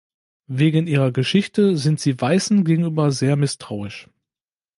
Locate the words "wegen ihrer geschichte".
0.47-1.77